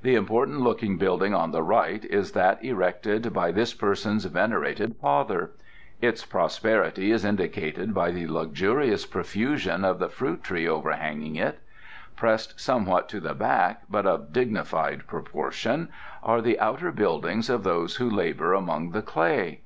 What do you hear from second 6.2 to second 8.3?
prosperity is indicated by the